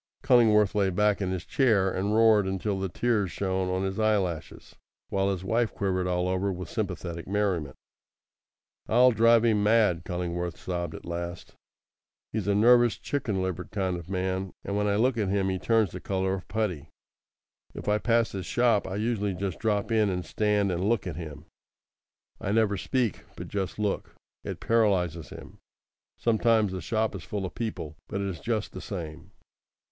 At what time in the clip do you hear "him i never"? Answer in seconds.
21.15-22.75